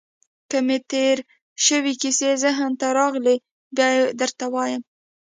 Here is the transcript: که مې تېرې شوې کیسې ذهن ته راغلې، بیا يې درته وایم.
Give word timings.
که 0.49 0.57
مې 0.65 0.77
تېرې 0.91 1.23
شوې 1.65 1.93
کیسې 2.01 2.29
ذهن 2.43 2.71
ته 2.79 2.87
راغلې، 2.99 3.35
بیا 3.75 3.87
يې 3.95 4.03
درته 4.19 4.45
وایم. 4.53 4.81